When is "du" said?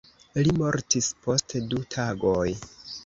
1.75-1.83